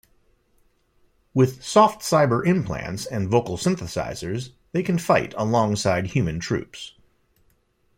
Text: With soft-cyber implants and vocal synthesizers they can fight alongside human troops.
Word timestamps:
With 1.35 1.63
soft-cyber 1.63 2.43
implants 2.47 3.05
and 3.05 3.29
vocal 3.29 3.55
synthesizers 3.55 4.49
they 4.71 4.81
can 4.81 4.97
fight 4.97 5.35
alongside 5.37 6.07
human 6.07 6.39
troops. 6.39 6.95